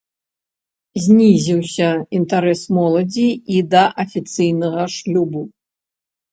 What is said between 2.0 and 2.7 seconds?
інтарэс